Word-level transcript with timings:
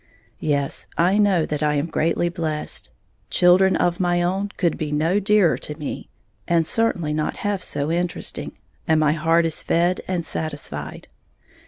Yes, 0.39 0.87
I 0.97 1.19
know 1.19 1.45
that 1.45 1.61
I 1.61 1.75
am 1.75 1.85
greatly 1.85 2.27
blessed. 2.27 2.89
Children 3.29 3.75
of 3.75 3.99
my 3.99 4.23
own 4.23 4.49
could 4.57 4.75
be 4.75 4.91
no 4.91 5.19
dearer 5.19 5.59
to 5.59 5.77
me, 5.77 6.09
and 6.47 6.65
certainly 6.65 7.13
not 7.13 7.37
half 7.45 7.61
so 7.61 7.91
interesting; 7.91 8.57
and 8.87 8.99
my 8.99 9.13
heart 9.13 9.45
is 9.45 9.61
fed 9.61 10.01
and 10.07 10.25
satisfied. 10.25 11.07